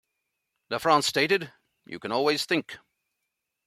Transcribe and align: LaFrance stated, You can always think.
LaFrance 0.71 1.03
stated, 1.03 1.53
You 1.85 1.99
can 1.99 2.11
always 2.11 2.45
think. 2.45 2.79